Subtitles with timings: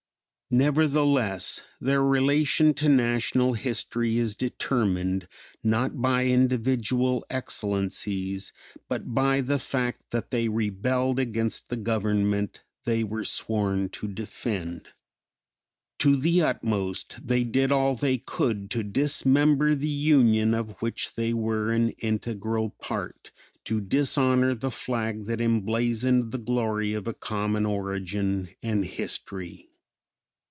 [0.53, 5.29] Nevertheless their relation to national history is determined,
[5.63, 8.51] not by individual excellencies,
[8.89, 14.89] but by the fact that they rebelled against the Government they were sworn to defend.
[15.99, 21.31] To the utmost they did all they could to dismember the Union of which they
[21.31, 23.31] were an integral part,
[23.63, 29.69] to dishonor the flag that emblazoned the glory of a common origin and history.